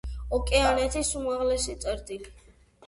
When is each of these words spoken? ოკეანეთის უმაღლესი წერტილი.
ოკეანეთის 0.37 1.13
უმაღლესი 1.21 1.79
წერტილი. 1.87 2.37